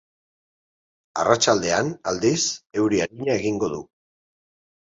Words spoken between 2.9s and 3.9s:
arina egingo du.